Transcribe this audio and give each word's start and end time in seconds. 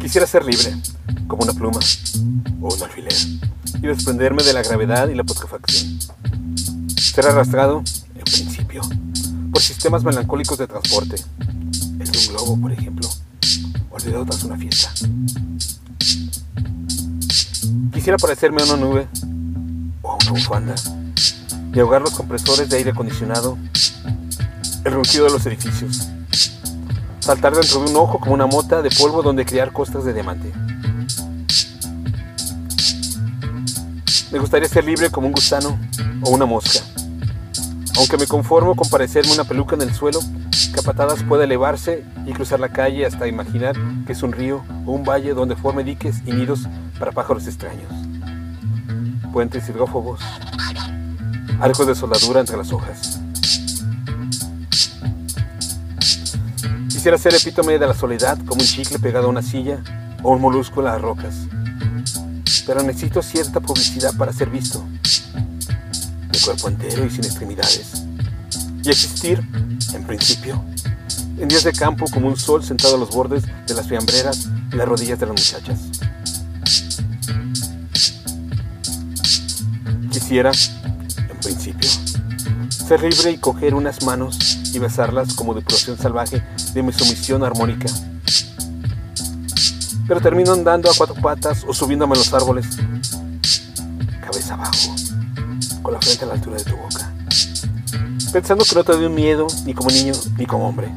Quisiera 0.00 0.26
ser 0.26 0.44
libre, 0.44 0.76
como 1.26 1.42
una 1.42 1.52
pluma 1.52 1.80
o 2.60 2.74
un 2.74 2.82
alfiler, 2.82 3.12
y 3.74 3.86
desprenderme 3.86 4.42
de 4.42 4.52
la 4.52 4.62
gravedad 4.62 5.08
y 5.08 5.14
la 5.14 5.24
putrefacción. 5.24 5.98
Ser 6.96 7.26
arrastrado, 7.26 7.82
en 8.14 8.24
principio, 8.24 8.82
por 9.52 9.62
sistemas 9.62 10.04
melancólicos 10.04 10.58
de 10.58 10.66
transporte, 10.66 11.16
el 11.98 12.10
de 12.10 12.18
un 12.18 12.26
globo, 12.28 12.60
por 12.60 12.72
ejemplo, 12.72 13.08
olvidado 13.90 14.26
tras 14.26 14.44
una 14.44 14.56
fiesta. 14.56 14.92
Quisiera 17.92 18.18
parecerme 18.18 18.62
a 18.62 18.66
una 18.66 18.76
nube 18.76 19.08
o 20.02 20.10
a 20.10 20.16
una 20.16 20.30
bufanda 20.32 20.74
y 21.74 21.80
ahogar 21.80 22.02
los 22.02 22.12
compresores 22.12 22.68
de 22.68 22.76
aire 22.76 22.90
acondicionado, 22.90 23.58
el 24.84 24.92
ronquido 24.92 25.24
de 25.26 25.32
los 25.32 25.44
edificios, 25.46 26.08
saltar 27.26 27.56
dentro 27.56 27.80
de 27.80 27.90
un 27.90 27.96
ojo 27.96 28.20
como 28.20 28.34
una 28.34 28.46
mota 28.46 28.82
de 28.82 28.90
polvo 28.90 29.20
donde 29.20 29.44
criar 29.44 29.72
costas 29.72 30.04
de 30.04 30.14
diamante. 30.14 30.52
Me 34.30 34.38
gustaría 34.38 34.68
ser 34.68 34.84
libre 34.84 35.10
como 35.10 35.26
un 35.26 35.32
gusano 35.32 35.76
o 36.22 36.30
una 36.30 36.46
mosca. 36.46 36.78
Aunque 37.96 38.16
me 38.16 38.28
conformo 38.28 38.76
con 38.76 38.88
parecerme 38.88 39.32
una 39.32 39.42
peluca 39.42 39.74
en 39.74 39.82
el 39.82 39.92
suelo, 39.92 40.20
que 40.72 40.78
a 40.78 40.82
patadas 40.84 41.24
puede 41.24 41.44
elevarse 41.44 42.04
y 42.26 42.32
cruzar 42.32 42.60
la 42.60 42.68
calle 42.68 43.04
hasta 43.04 43.26
imaginar 43.26 43.74
que 44.06 44.12
es 44.12 44.22
un 44.22 44.30
río 44.30 44.62
o 44.84 44.92
un 44.92 45.02
valle 45.02 45.34
donde 45.34 45.56
forme 45.56 45.82
diques 45.82 46.22
y 46.26 46.32
nidos 46.32 46.68
para 46.96 47.10
pájaros 47.10 47.48
extraños. 47.48 47.90
Puentes 49.32 49.68
hidrófobos, 49.68 50.20
arcos 51.60 51.88
de 51.88 51.96
soldadura 51.96 52.38
entre 52.38 52.56
las 52.56 52.72
hojas. 52.72 53.20
Quisiera 57.06 57.18
ser 57.18 57.34
epítome 57.36 57.78
de 57.78 57.86
la 57.86 57.94
soledad 57.94 58.36
como 58.46 58.62
un 58.62 58.66
chicle 58.66 58.98
pegado 58.98 59.28
a 59.28 59.30
una 59.30 59.40
silla 59.40 59.80
o 60.24 60.32
un 60.32 60.40
molusco 60.40 60.80
en 60.80 60.86
las 60.86 61.00
rocas. 61.00 61.36
Pero 62.66 62.82
necesito 62.82 63.22
cierta 63.22 63.60
publicidad 63.60 64.12
para 64.16 64.32
ser 64.32 64.50
visto. 64.50 64.84
De 66.32 66.40
cuerpo 66.44 66.66
entero 66.66 67.04
y 67.04 67.10
sin 67.10 67.24
extremidades. 67.24 68.02
Y 68.82 68.88
existir, 68.88 69.40
en 69.94 70.04
principio, 70.04 70.60
en 71.38 71.46
días 71.46 71.62
de 71.62 71.70
campo 71.70 72.06
como 72.12 72.26
un 72.26 72.36
sol 72.36 72.64
sentado 72.64 72.96
a 72.96 72.98
los 72.98 73.10
bordes 73.10 73.44
de 73.68 73.74
las 73.74 73.86
fiambreras 73.86 74.48
y 74.72 74.74
las 74.74 74.88
rodillas 74.88 75.20
de 75.20 75.26
las 75.26 75.36
muchachas. 75.36 75.78
Quisiera, 80.10 80.50
en 81.30 81.38
principio, 81.40 81.88
ser 82.70 83.02
libre 83.02 83.32
y 83.32 83.38
coger 83.38 83.74
unas 83.74 84.02
manos 84.02 84.58
y 84.72 84.78
besarlas 84.78 85.34
como 85.34 85.54
depuración 85.54 85.98
salvaje 85.98 86.42
de 86.74 86.82
mi 86.82 86.92
sumisión 86.92 87.42
armónica. 87.42 87.86
Pero 90.06 90.20
termino 90.20 90.52
andando 90.52 90.90
a 90.90 90.94
cuatro 90.96 91.16
patas 91.16 91.64
o 91.66 91.74
subiéndome 91.74 92.14
a 92.14 92.18
los 92.18 92.32
árboles, 92.32 92.66
cabeza 94.20 94.54
abajo, 94.54 94.94
con 95.82 95.92
la 95.92 96.00
frente 96.00 96.24
a 96.24 96.28
la 96.28 96.34
altura 96.34 96.56
de 96.56 96.64
tu 96.64 96.76
boca, 96.76 97.12
pensando 98.32 98.64
que 98.64 98.74
no 98.74 98.84
te 98.84 98.92
doy 98.92 99.08
miedo 99.08 99.46
ni 99.64 99.74
como 99.74 99.90
niño 99.90 100.12
ni 100.38 100.46
como 100.46 100.68
hombre, 100.68 100.92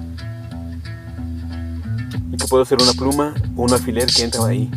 y 2.31 2.37
que 2.37 2.47
puedo 2.47 2.63
ser 2.65 2.81
una 2.81 2.93
pluma 2.93 3.33
o 3.55 3.63
un 3.63 3.73
alfiler 3.73 4.05
que 4.05 4.23
entra 4.23 4.45
ahí, 4.45 4.69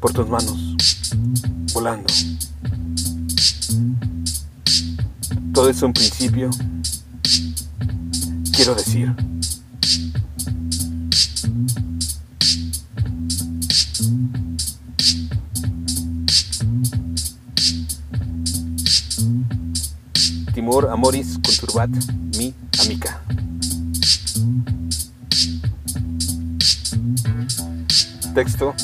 por 0.00 0.12
tus 0.12 0.28
manos, 0.28 0.56
volando. 1.72 2.12
Todo 5.52 5.68
eso 5.68 5.84
en 5.86 5.92
principio, 5.92 6.50
quiero 8.52 8.74
decir. 8.74 9.14
Timor 20.54 20.88
Amoris 20.90 21.38
Conturbat 21.42 21.90
Mi 22.36 22.54
Amica. 22.80 23.20
Texto. 28.34 28.74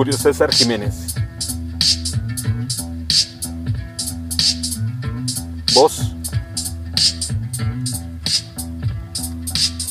Julio 0.00 0.16
César 0.16 0.50
Jiménez. 0.50 0.94
Voz. 5.74 6.16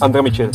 André 0.02 0.24
Michel. 0.24 0.50